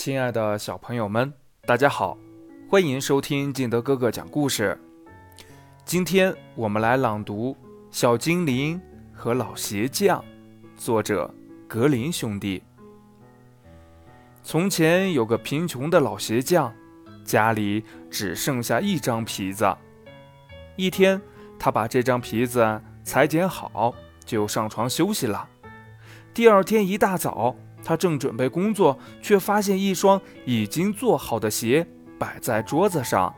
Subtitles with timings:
[0.00, 1.30] 亲爱的小朋友们，
[1.66, 2.16] 大家好，
[2.70, 4.80] 欢迎收听敬德哥哥讲故事。
[5.84, 7.52] 今天我们来朗读
[7.90, 8.80] 《小精灵
[9.12, 10.18] 和老鞋匠》，
[10.74, 11.30] 作者
[11.68, 12.62] 格林兄弟。
[14.42, 16.72] 从前有个贫穷的老鞋匠，
[17.22, 19.70] 家里只剩下一张皮子。
[20.76, 21.20] 一天，
[21.58, 23.94] 他把这张皮子裁剪好，
[24.24, 25.46] 就上床休息了。
[26.32, 27.54] 第二天一大早。
[27.84, 31.86] 他正准备工作，却发现一双已经做好的鞋
[32.18, 33.34] 摆在桌子上。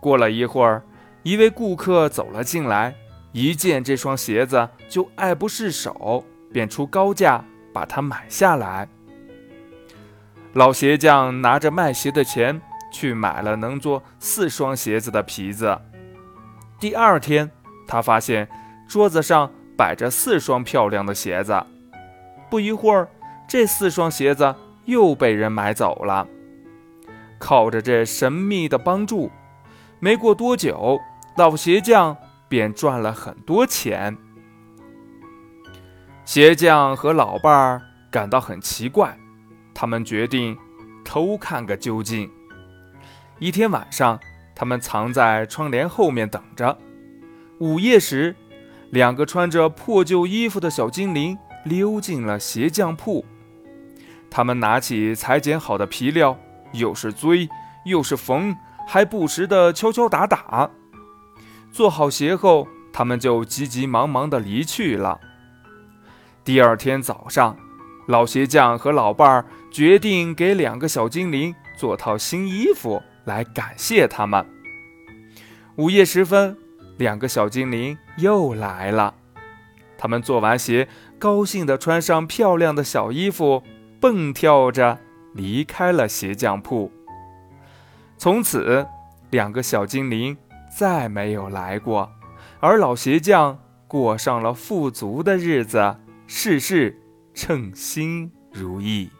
[0.00, 0.82] 过了一会儿，
[1.22, 2.94] 一位顾客走了进来，
[3.32, 8.86] 一见这双鞋子就爱不释手，便出高价把它买下来。
[10.52, 12.60] 老鞋匠拿着卖鞋的钱
[12.92, 15.76] 去买了能做四双鞋子的皮子。
[16.78, 17.50] 第二天，
[17.88, 18.48] 他发现
[18.86, 21.60] 桌子上摆着四双漂亮的鞋子。
[22.50, 23.08] 不一会儿，
[23.46, 26.26] 这四双鞋子又被人买走了。
[27.38, 29.30] 靠着这神秘的帮助，
[30.00, 30.98] 没过多久，
[31.36, 32.16] 老鞋匠
[32.48, 34.16] 便赚了很多钱。
[36.24, 39.18] 鞋匠和老伴儿感到很奇怪，
[39.74, 40.56] 他们决定
[41.04, 42.30] 偷看个究竟。
[43.38, 44.18] 一天晚上，
[44.54, 46.78] 他们藏在窗帘后面等着。
[47.58, 48.34] 午夜时，
[48.90, 51.38] 两个穿着破旧衣服的小精灵。
[51.64, 53.24] 溜进了鞋匠铺，
[54.36, 56.36] 他们拿起裁剪好的皮料，
[56.72, 57.48] 又是锥
[57.84, 60.68] 又是缝，还不时地敲敲打打。
[61.70, 65.20] 做好鞋后，他们就急急忙忙地离去了。
[66.42, 67.56] 第二天早上，
[68.08, 74.44] 老鞋匠和老伴儿决定给两个小精灵做套新衣服来感谢他们。
[75.76, 76.56] 午夜时分，
[76.96, 79.14] 两个小精灵又来了。
[79.96, 80.88] 他们做完鞋，
[81.20, 83.62] 高兴地穿上漂亮的小衣服，
[84.04, 85.00] 蹦跳着
[85.32, 86.92] 离开了鞋匠铺。
[88.18, 88.86] 从此，
[89.30, 90.36] 两个小精灵
[90.76, 92.12] 再没有来过，
[92.60, 97.00] 而老鞋匠过上了富足的日子，事事
[97.32, 99.10] 称心如意。